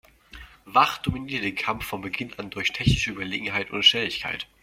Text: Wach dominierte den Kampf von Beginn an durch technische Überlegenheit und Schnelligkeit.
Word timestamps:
Wach 0.65 0.97
dominierte 0.97 1.45
den 1.45 1.53
Kampf 1.55 1.85
von 1.85 2.01
Beginn 2.01 2.33
an 2.39 2.49
durch 2.49 2.73
technische 2.73 3.11
Überlegenheit 3.11 3.69
und 3.69 3.83
Schnelligkeit. 3.83 4.47